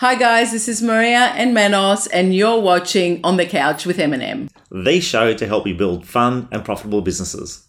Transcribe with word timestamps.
Hi 0.00 0.14
guys, 0.14 0.52
this 0.52 0.68
is 0.68 0.80
Maria 0.80 1.32
and 1.34 1.52
Manos, 1.52 2.06
and 2.06 2.32
you're 2.32 2.60
watching 2.60 3.18
On 3.24 3.36
the 3.36 3.44
Couch 3.44 3.84
with 3.84 3.98
M&M. 3.98 4.48
the 4.70 5.00
show 5.00 5.34
to 5.34 5.44
help 5.44 5.66
you 5.66 5.74
build 5.74 6.06
fun 6.06 6.46
and 6.52 6.64
profitable 6.64 7.02
businesses. 7.02 7.66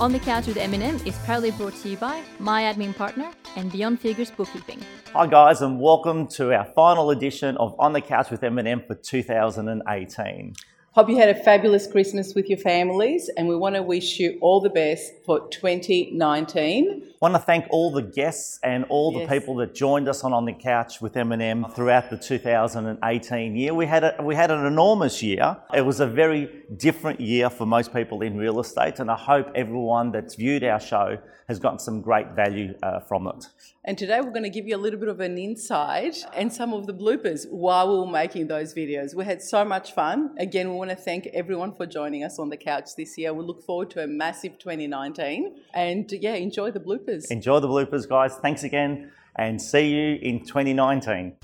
On 0.00 0.10
the 0.10 0.20
Couch 0.20 0.46
with 0.46 0.56
M&M 0.56 0.98
is 1.04 1.18
proudly 1.26 1.50
brought 1.50 1.74
to 1.82 1.90
you 1.90 1.98
by 1.98 2.22
my 2.38 2.62
admin 2.62 2.96
partner 2.96 3.30
and 3.56 3.70
Beyond 3.70 4.00
Figures 4.00 4.30
Bookkeeping. 4.30 4.80
Hi, 5.12 5.26
guys, 5.26 5.60
and 5.60 5.78
welcome 5.78 6.28
to 6.28 6.54
our 6.54 6.64
final 6.64 7.10
edition 7.10 7.58
of 7.58 7.78
On 7.78 7.92
the 7.92 8.00
Couch 8.00 8.30
with 8.30 8.42
M&M 8.42 8.84
for 8.86 8.94
2018. 8.94 10.54
Hope 10.94 11.10
you 11.10 11.16
had 11.16 11.28
a 11.28 11.34
fabulous 11.34 11.88
Christmas 11.88 12.36
with 12.36 12.48
your 12.48 12.58
families, 12.58 13.28
and 13.36 13.48
we 13.48 13.56
want 13.56 13.74
to 13.74 13.82
wish 13.82 14.20
you 14.20 14.38
all 14.40 14.60
the 14.60 14.70
best 14.70 15.12
for 15.26 15.40
2019. 15.48 17.13
I 17.24 17.26
want 17.30 17.40
to 17.40 17.46
thank 17.46 17.64
all 17.70 17.90
the 17.90 18.02
guests 18.02 18.58
and 18.62 18.84
all 18.90 19.10
the 19.10 19.20
Yes. 19.20 19.30
people 19.30 19.54
that 19.54 19.74
joined 19.74 20.10
us 20.10 20.24
on 20.24 20.34
On 20.34 20.44
the 20.44 20.52
Couch 20.52 21.00
with 21.00 21.16
M&M 21.16 21.64
throughout 21.74 22.10
the 22.10 22.18
2018 22.18 23.56
year. 23.56 23.72
We 23.72 23.86
had 23.86 24.04
a, 24.04 24.22
we 24.22 24.34
had 24.34 24.50
an 24.50 24.66
enormous 24.66 25.22
year. 25.22 25.56
It 25.72 25.86
was 25.86 26.00
a 26.00 26.06
very 26.06 26.50
different 26.76 27.22
year 27.22 27.48
for 27.48 27.64
most 27.64 27.94
people 27.94 28.20
in 28.20 28.36
real 28.36 28.60
estate, 28.60 28.98
and 28.98 29.10
I 29.10 29.16
hope 29.16 29.50
everyone 29.54 30.12
that's 30.12 30.34
viewed 30.34 30.64
our 30.64 30.78
show 30.78 31.16
has 31.48 31.58
gotten 31.58 31.78
some 31.78 32.00
great 32.00 32.30
value 32.32 32.74
uh, 32.82 33.00
from 33.00 33.26
it. 33.26 33.46
And 33.84 33.98
today 33.98 34.20
we're 34.22 34.30
going 34.30 34.44
to 34.44 34.50
give 34.50 34.66
you 34.66 34.76
a 34.76 34.78
little 34.78 34.98
bit 34.98 35.08
of 35.08 35.20
an 35.20 35.36
insight 35.36 36.16
and 36.34 36.50
some 36.50 36.72
of 36.72 36.86
the 36.86 36.94
bloopers 36.94 37.46
while 37.50 37.92
we 37.92 37.98
were 37.98 38.10
making 38.10 38.46
those 38.46 38.72
videos. 38.72 39.14
We 39.14 39.24
had 39.26 39.42
so 39.42 39.62
much 39.62 39.92
fun. 39.92 40.34
Again, 40.38 40.70
we 40.70 40.76
want 40.76 40.90
to 40.90 40.96
thank 40.96 41.26
everyone 41.34 41.74
for 41.74 41.84
joining 41.84 42.24
us 42.24 42.38
on 42.38 42.48
the 42.48 42.56
couch 42.56 42.96
this 42.96 43.18
year. 43.18 43.34
We 43.34 43.44
look 43.44 43.62
forward 43.62 43.90
to 43.90 44.02
a 44.02 44.06
massive 44.06 44.58
2019. 44.58 45.56
And 45.74 46.10
yeah, 46.12 46.34
enjoy 46.34 46.70
the 46.70 46.80
bloopers. 46.80 47.13
Enjoy 47.30 47.60
the 47.60 47.68
bloopers, 47.68 48.08
guys. 48.08 48.34
Thanks 48.36 48.64
again, 48.64 49.10
and 49.36 49.60
see 49.60 49.88
you 49.88 50.18
in 50.20 50.40
2019. 50.44 51.34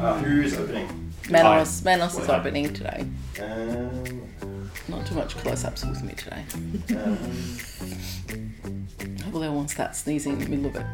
Uh, 0.00 0.18
who 0.18 0.42
is 0.42 0.56
opening? 0.56 1.12
Manos, 1.30 1.84
Manos 1.84 2.18
is 2.18 2.28
opening 2.28 2.72
today. 2.72 3.06
Um, 3.42 4.22
Not 4.88 5.06
too 5.06 5.14
much 5.14 5.36
close 5.36 5.64
ups 5.64 5.84
with 5.84 6.02
me 6.02 6.14
today. 6.14 6.44
um, 6.96 7.18
Hopefully, 9.24 9.46
I 9.46 9.50
won't 9.50 9.70
start 9.70 9.94
sneezing 9.96 10.32
in 10.34 10.38
the 10.40 10.48
middle 10.48 10.66
of 10.66 10.76
it. 10.76 10.86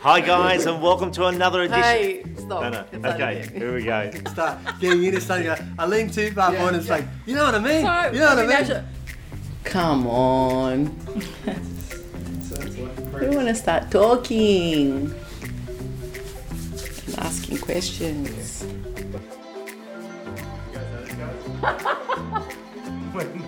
Hi, 0.00 0.20
guys, 0.20 0.64
and 0.66 0.82
welcome 0.82 1.10
to 1.12 1.26
another 1.26 1.62
edition. 1.62 1.82
Hey, 1.82 2.24
stop. 2.38 2.62
No, 2.62 2.70
no. 2.70 2.84
It's 2.92 3.04
Okay, 3.04 3.40
again. 3.40 3.54
here 3.54 3.74
we 3.74 3.84
go. 3.84 4.10
start 4.30 4.58
getting 4.80 5.04
in 5.04 5.14
and 5.14 5.22
starting 5.22 5.46
to 5.54 5.56
go, 5.56 5.64
I 5.78 5.86
lean 5.86 6.10
too 6.10 6.30
far 6.32 6.52
forward 6.52 6.68
and 6.68 6.76
it's 6.78 6.88
like, 6.88 7.04
you 7.26 7.34
know 7.34 7.44
what 7.44 7.54
I 7.54 7.58
mean? 7.58 7.82
Sorry, 7.82 8.14
you 8.14 8.20
know 8.20 8.28
what 8.34 8.38
I 8.38 8.42
mean? 8.42 8.50
Dasha. 8.50 8.88
Come 9.64 10.06
on. 10.06 10.96
we 13.20 13.36
want 13.36 13.48
to 13.48 13.54
start 13.54 13.90
talking 13.90 15.12
and 17.06 17.18
asking 17.18 17.58
questions. 17.58 18.64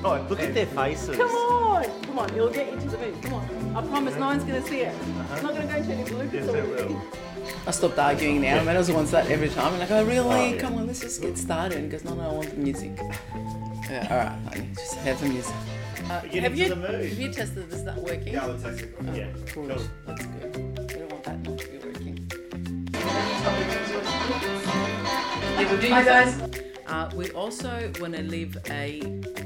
No, 0.03 0.21
look 0.29 0.41
at 0.41 0.53
their 0.53 0.67
faces. 0.67 1.17
Come 1.17 1.31
on, 1.31 1.85
come 2.03 2.19
on, 2.19 2.31
it'll 2.35 2.51
get 2.51 2.73
you 2.73 2.81
to 2.81 2.89
the 2.89 2.99
mood. 2.99 3.23
Come 3.23 3.35
on, 3.35 3.77
I 3.77 3.87
promise 3.87 4.17
no 4.17 4.27
one's 4.27 4.43
gonna 4.43 4.67
see 4.67 4.81
it. 4.81 4.93
Uh-huh. 4.93 5.37
I'm 5.37 5.43
not 5.45 5.55
gonna 5.55 5.67
go 5.67 5.77
into 5.77 5.93
any 5.93 6.05
bloopers. 6.05 7.13
I 7.67 7.71
stopped 7.71 7.99
arguing 7.99 8.41
now. 8.41 8.57
I 8.57 8.61
mean, 8.61 8.71
I 8.71 8.79
was 8.79 8.91
wants 8.91 9.13
that 9.13 9.31
every 9.31 9.49
time. 9.49 9.73
I'm 9.75 9.79
like, 9.79 9.91
oh 9.93 10.05
really? 10.05 10.55
Oh, 10.57 10.59
come 10.59 10.75
on, 10.75 10.89
let's 10.89 10.99
just 10.99 11.23
get 11.23 11.39
started. 11.39 11.79
And 11.79 11.85
he 11.85 11.91
goes, 11.93 12.05
no, 12.05 12.15
no, 12.15 12.31
I 12.31 12.33
want 12.33 12.51
the 12.51 12.57
music. 12.57 12.99
Yeah, 13.91 14.07
all 14.11 14.17
right, 14.17 14.55
honey, 14.55 14.71
just 14.75 14.95
have 14.95 15.21
the 15.21 15.29
music. 15.29 15.55
Uh, 15.93 16.21
have 16.21 16.35
you 16.35 16.41
have 16.41 17.19
you 17.19 17.29
tested 17.33 17.71
this 17.71 17.83
not 17.83 17.99
working? 17.99 18.33
yeah, 18.35 18.45
let's 18.47 18.63
text 18.63 18.81
it. 18.83 18.95
Yeah, 19.15 19.31
Good. 19.33 19.47
cool. 19.55 19.67
That's 19.67 19.83
good. 20.27 20.57
We 20.57 20.99
don't 20.99 21.13
want 21.13 21.25
that 21.25 21.43
not 21.43 21.59
to 21.59 21.69
be 21.69 21.79
working. 21.79 22.29
Hi 25.91 26.03
guys. 26.05 26.41
Uh, 26.87 27.11
we 27.15 27.31
also 27.31 27.91
want 28.01 28.15
to 28.15 28.23
live 28.23 28.57
a 28.71 29.01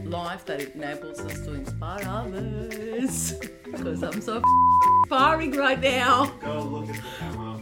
life 0.04 0.44
that 0.46 0.60
enables 0.74 1.20
us 1.20 1.34
to 1.44 1.54
inspire 1.54 2.04
others. 2.08 3.34
Because 3.66 4.02
I'm 4.04 4.20
so 4.22 4.40
firing 5.08 5.50
right 5.52 5.78
now. 5.80 6.26
Go 6.40 6.60
look 6.62 6.88
at 6.88 6.94
the 6.94 7.02
camera. 7.18 7.60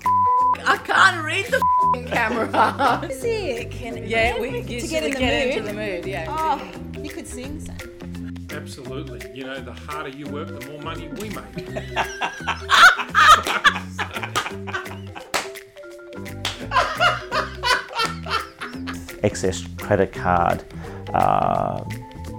I 0.66 0.76
can't 0.76 1.24
read 1.24 1.46
the 1.46 1.60
camera. 2.12 3.00
music 3.08 3.82
and 3.82 4.06
yeah, 4.06 4.38
we 4.38 4.50
to 4.50 4.60
used 4.60 4.90
get 4.90 5.00
to 5.00 5.06
in 5.06 5.12
the 5.14 5.18
get 5.18 5.46
mood. 5.48 5.56
into 5.56 5.72
the 5.72 5.74
mood. 5.74 6.06
Yeah. 6.06 6.26
Oh, 6.28 7.00
you 7.02 7.08
could 7.10 7.26
sing, 7.26 7.58
son. 7.58 7.76
Absolutely. 8.54 9.20
You 9.34 9.44
know, 9.44 9.60
the 9.60 9.72
harder 9.72 10.10
you 10.10 10.26
work, 10.26 10.48
the 10.48 10.66
more 10.70 10.80
money 10.80 11.08
we 11.20 11.28
make. 11.30 11.44
Excess 19.22 19.64
credit 19.78 20.12
card. 20.12 20.64
Uh, 21.12 21.82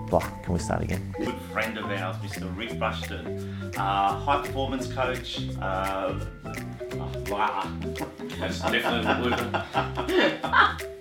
blah, 0.10 0.20
can 0.44 0.54
we 0.54 0.60
start 0.60 0.84
again? 0.84 1.14
Good 1.18 1.34
friend 1.52 1.78
of 1.78 1.86
ours, 1.86 2.16
Mr. 2.18 2.56
Rick 2.56 2.80
Rushton, 2.80 3.74
uh, 3.78 4.20
high 4.20 4.42
performance 4.42 4.92
coach. 4.92 5.42
Uh, 5.60 6.14
blah. 7.26 7.68
That's 8.40 8.60
definitely 8.62 9.02
the 9.02 9.36
blooper. 9.36 9.66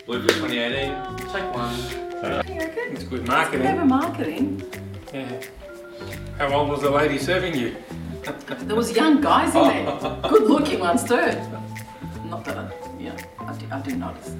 blooper 0.06 0.28
2018. 0.48 1.16
Take 1.32 1.54
one. 1.54 1.74
It's 2.94 3.04
good 3.04 3.26
marketing. 3.26 3.86
marketing. 3.86 4.83
Yeah. 5.14 5.40
How 6.38 6.52
old 6.52 6.70
was 6.70 6.80
the 6.80 6.90
lady 6.90 7.18
serving 7.18 7.54
you? 7.54 7.76
There 8.62 8.74
was 8.74 8.90
young 8.90 9.20
guys 9.20 9.54
in 9.54 9.62
there. 9.62 10.18
Good 10.28 10.50
looking 10.50 10.80
ones 10.80 11.04
too. 11.04 11.14
Not 12.24 12.44
that 12.46 12.58
I, 12.58 12.72
yeah, 12.98 13.16
I, 13.38 13.56
did, 13.56 13.70
I 13.70 13.80
didn't 13.80 14.00
notice. 14.00 14.34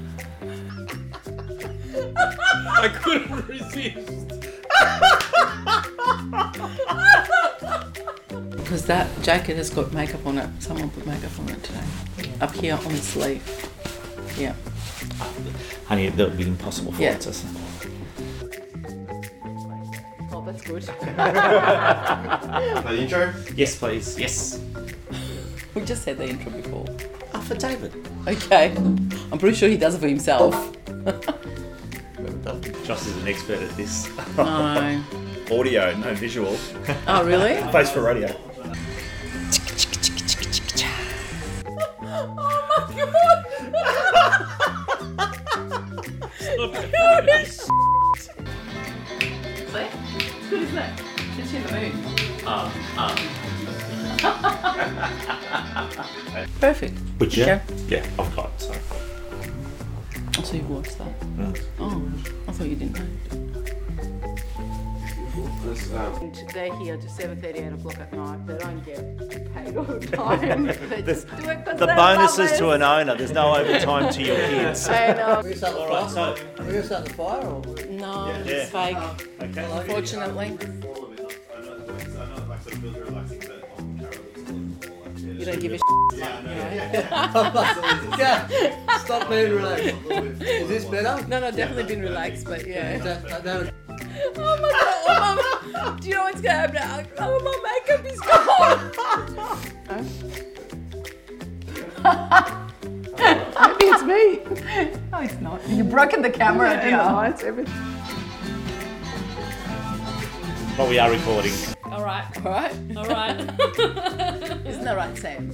I 2.67 2.89
couldn't 2.89 3.47
resist. 3.47 4.41
Because 8.57 8.85
that 8.87 9.23
jacket 9.23 9.57
has 9.57 9.71
got 9.71 9.93
makeup 9.93 10.27
on 10.27 10.39
it. 10.39 10.51
Someone 10.59 10.91
put 10.91 11.07
makeup 11.07 11.39
on 11.39 11.51
it 11.51 11.63
today. 11.63 11.85
Up 12.41 12.53
here 12.53 12.75
on 12.75 12.89
the 12.89 12.97
sleeve. 12.97 13.71
Yeah. 14.37 14.55
Honey, 15.87 16.09
that 16.09 16.29
would 16.31 16.37
be 16.37 16.49
impossible 16.49 16.91
for 16.91 17.01
Yeah. 17.01 17.11
us. 17.13 17.45
Good. 20.65 20.83
The 20.83 20.97
intro? 22.99 23.33
Yes, 23.55 23.77
please. 23.77 24.19
Yes. 24.19 24.61
we 25.75 25.83
just 25.83 26.05
had 26.05 26.19
the 26.19 26.29
intro 26.29 26.51
before. 26.53 26.87
Oh, 27.35 27.41
for 27.41 27.55
David. 27.55 27.93
Okay. 28.27 28.75
I'm 28.77 29.39
pretty 29.39 29.57
sure 29.57 29.69
he 29.69 29.77
does 29.77 29.95
it 29.95 30.01
for 30.01 30.09
himself. 30.09 30.55
Josh 32.85 33.07
is 33.07 33.17
an 33.23 33.29
expert 33.29 33.61
at 33.61 33.71
this. 33.77 34.09
No. 34.37 35.03
Audio, 35.53 35.95
no 35.99 36.15
visual. 36.15 36.57
Oh, 37.07 37.23
really? 37.25 37.61
Face 37.73 37.91
for 37.91 38.01
radio. 38.01 38.35
Oh, 46.57 46.73
See? 47.55 47.85
isn't 51.39 51.41
it? 51.41 51.47
Gets 51.53 51.53
you 51.53 51.59
in 51.59 51.65
the 51.67 51.73
mood. 51.73 51.95
Perfect. 56.61 56.95
Would 57.19 57.37
you? 57.37 57.45
Yeah, 57.89 58.07
I've 58.19 58.35
got. 58.37 58.61
So. 58.61 58.75
Oh, 60.37 60.43
so 60.43 60.57
you've 60.57 60.69
watched 60.71 60.99
that? 60.99 61.21
Mm. 61.37 61.59
Oh, 61.79 62.03
I 62.49 62.53
thought 62.53 62.67
you 62.69 62.77
didn't 62.77 62.99
know. 62.99 63.07
Um, 65.97 66.15
and 66.21 66.35
They're 66.53 66.75
here 66.79 66.97
to 66.97 67.07
7.30, 67.07 67.45
8 67.67 67.73
o'clock 67.73 67.99
at 67.99 68.13
night. 68.13 68.47
They 68.47 68.59
don't 68.59 68.85
get 68.85 69.55
paid 69.55 69.77
all 69.77 69.85
the 69.85 70.07
time. 70.17 70.67
they 70.89 71.03
just 71.03 71.27
do 71.29 71.49
it 71.51 71.65
'cause 71.65 71.79
The 71.79 71.87
they 71.87 71.95
bonuses 71.95 72.53
to 72.59 72.71
an 72.71 72.83
owner. 72.83 73.17
There's 73.17 73.33
no 73.33 73.55
overtime 73.57 74.13
to 74.13 74.23
your 74.23 74.37
kids. 74.49 74.89
I 74.89 75.13
know. 75.15 75.23
Are 75.23 75.43
we 75.43 75.55
start 75.55 75.75
the 75.75 75.81
All 75.81 75.89
right, 75.89 76.11
fire? 76.11 76.37
so 76.37 76.43
Are 76.63 76.67
we 76.67 76.73
gonna 76.73 76.85
start 76.85 77.05
the 77.07 77.15
fire 77.15 77.47
or? 77.47 77.63
No, 77.91 78.27
Yeah. 78.27 78.39
it's 78.45 78.71
fake. 78.71 78.97
Oh, 78.99 79.17
okay. 79.43 79.65
Unfortunately, 79.81 80.59
you 85.45 85.53
don't 85.53 85.61
give 85.61 85.73
a 85.73 85.79
Yeah, 88.19 88.47
stop 89.05 89.29
being 89.29 89.53
relaxed. 89.53 89.95
Is 90.41 90.69
this 90.69 90.85
better? 90.85 91.27
No, 91.29 91.41
no, 91.41 91.51
definitely 91.51 91.85
been 91.85 92.01
relaxed, 92.03 92.47
but 92.47 92.67
yeah. 92.67 92.99
That, 92.99 93.23
that, 93.29 93.45
that, 93.45 93.75
Oh 94.37 94.59
my 94.61 94.71
god! 94.71 95.05
Oh 95.07 95.61
my, 95.73 96.01
do 96.01 96.09
you 96.09 96.15
know 96.15 96.25
what's 96.25 96.41
gonna 96.41 96.57
happen? 96.57 96.75
now? 96.75 97.05
Oh, 97.19 97.39
my 97.41 97.53
makeup 97.69 98.05
is 98.07 98.21
gone. 98.21 98.93
Maybe 103.69 103.85
it's 103.91 104.03
me. 104.03 104.41
No, 105.11 105.19
it's 105.19 105.41
not. 105.41 105.69
You've 105.69 105.91
broken 105.91 106.23
the 106.23 106.31
camera. 106.31 106.73
Yeah, 106.75 107.27
it's 107.29 107.43
everything. 107.43 107.75
but 110.77 110.89
we 110.89 110.99
are 110.99 111.11
recording. 111.11 111.74
All 112.15 112.21
right. 112.21 112.47
All 112.47 112.53
right. 112.53 112.73
All 112.97 113.07
right. 113.07 113.41
Isn't 114.67 114.85
that 114.85 114.97
right, 114.97 115.19
Sam? 115.19 115.51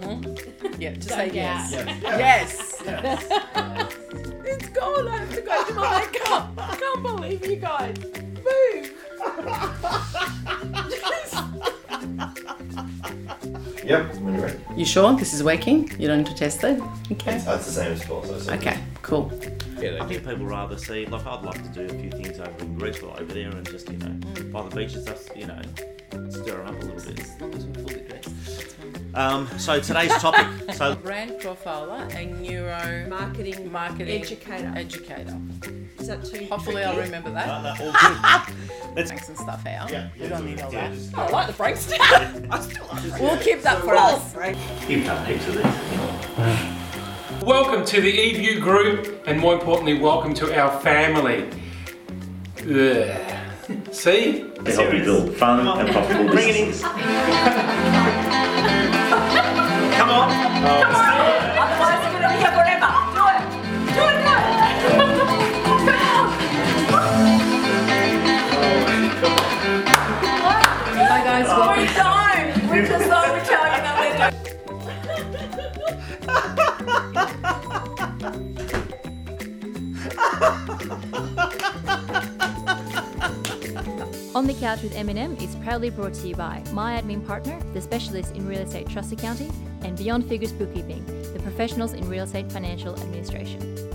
Mhm. 0.00 0.80
Yeah, 0.80 0.92
just 0.92 1.08
say 1.08 1.26
Don't 1.26 1.34
yes. 1.34 1.72
yes. 1.72 2.80
Yes. 2.84 3.24
it's 4.44 4.68
gone. 4.68 5.08
I 5.08 5.16
have 5.16 5.34
to 5.34 5.40
go 5.40 5.64
to 5.64 5.74
my 5.74 6.00
makeup. 6.12 6.52
I 6.56 6.76
can't 6.76 7.02
believe 7.02 7.44
you 7.46 7.56
guys. 7.56 7.96
Move. 8.46 8.92
Yep, 13.84 14.14
when 14.16 14.34
you're 14.34 14.42
ready. 14.44 14.58
You 14.76 14.84
sure 14.86 15.12
this 15.14 15.34
is 15.34 15.42
working? 15.44 15.90
You 15.98 16.08
don't 16.08 16.18
need 16.18 16.26
to 16.28 16.34
test 16.34 16.64
it? 16.64 16.80
Okay. 17.12 17.34
It's, 17.36 17.44
that's 17.44 17.66
the 17.66 17.72
same 17.72 17.92
as 17.92 18.00
before. 18.00 18.24
So 18.24 18.34
it's 18.36 18.48
Okay, 18.48 18.78
cool. 19.02 19.30
I 19.92 20.06
think 20.06 20.24
people 20.26 20.46
rather 20.46 20.78
see, 20.78 21.06
like, 21.06 21.26
I'd 21.26 21.42
love 21.42 21.54
to 21.62 21.68
do 21.68 21.84
a 21.94 21.98
few 22.00 22.10
things 22.10 22.38
over 22.40 22.58
in 22.60 22.74
Greece 22.78 23.00
or 23.02 23.12
over 23.20 23.32
there 23.32 23.50
and 23.50 23.66
just, 23.68 23.90
you 23.90 23.98
know, 23.98 24.08
by 24.52 24.62
the 24.68 24.74
beach 24.74 24.94
and 24.94 25.02
stuff, 25.02 25.28
you 25.36 25.46
know, 25.46 25.60
stir 26.30 26.64
them 26.64 26.66
up 26.66 26.82
a 26.82 26.86
little 26.86 27.12
bit. 27.12 27.20
As 27.20 27.40
long 27.40 27.54
as 27.54 27.66
we 27.66 27.72
fully 27.74 27.94
do. 27.94 28.10
Um, 29.14 29.48
so 29.58 29.80
today's 29.80 30.12
topic. 30.14 30.46
So 30.74 30.96
Brand 30.96 31.32
profiler 31.40 32.12
and 32.16 32.40
neuro 32.42 33.06
Marketing, 33.08 33.70
marketing 33.70 34.20
educator. 34.22 34.72
educator. 34.74 35.38
Is 36.00 36.08
that 36.08 36.24
too 36.24 36.46
Hopefully, 36.46 36.76
tricky? 36.82 36.88
I'll 36.88 36.96
remember 36.98 37.30
that. 37.30 37.48
uh, 37.48 37.76
all 37.80 38.44
good. 38.46 38.96
Let's 38.96 39.10
Franks 39.10 39.28
and 39.28 39.38
stuff 39.38 39.64
out. 39.66 39.90
Yeah, 39.90 40.08
we 40.20 40.26
don't 40.28 40.44
need 40.44 40.60
all 40.60 40.72
yeah, 40.72 40.88
that. 40.88 40.94
just- 40.96 41.14
I 41.16 41.28
like 41.28 41.46
the 41.46 41.52
Franks. 41.52 41.86
we'll 43.20 43.38
keep 43.38 43.60
that 43.62 43.82
for 43.82 43.94
us. 43.94 44.32
Keep 44.86 45.04
that 45.04 45.06
done 45.06 45.26
heaps 45.26 45.46
of 45.46 45.54
this. 45.54 46.73
Welcome 47.44 47.84
to 47.84 48.00
the 48.00 48.10
eView 48.10 48.58
group, 48.58 49.22
and 49.26 49.38
more 49.38 49.52
importantly, 49.52 49.98
welcome 49.98 50.32
to 50.32 50.58
our 50.58 50.80
family. 50.80 51.46
Ugh. 52.60 53.94
See? 53.94 54.44
They 54.62 54.72
help 54.72 54.94
you 54.94 55.04
build 55.04 55.36
fun 55.36 55.68
and 55.78 55.90
profitable 55.90 56.34
businesses. 56.34 56.80
Come 56.80 56.90
on. 60.08 60.30
Otherwise, 60.64 61.23
Couch 84.64 84.82
with 84.82 84.96
M&M 84.96 85.36
is 85.36 85.56
proudly 85.56 85.90
brought 85.90 86.14
to 86.14 86.26
you 86.26 86.34
by 86.34 86.62
my 86.72 86.98
admin 86.98 87.26
partner, 87.26 87.60
the 87.74 87.82
specialist 87.82 88.34
in 88.34 88.46
real 88.46 88.60
estate 88.60 88.88
trust 88.88 89.12
accounting, 89.12 89.52
and 89.82 89.94
Beyond 89.94 90.26
Figures 90.26 90.52
Bookkeeping, 90.52 91.04
the 91.34 91.40
professionals 91.40 91.92
in 91.92 92.08
real 92.08 92.24
estate 92.24 92.50
financial 92.50 92.98
administration. 92.98 93.93